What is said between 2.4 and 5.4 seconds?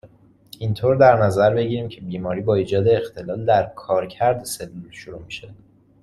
با ایجاد اختلال در کارکرد سلول شروع